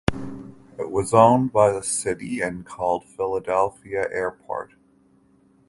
It 0.79 0.89
was 0.89 1.13
owned 1.13 1.53
by 1.53 1.71
the 1.71 1.83
city 1.83 2.41
and 2.41 2.65
called 2.65 3.05
Philadelphia 3.05 4.07
Airport. 4.11 4.71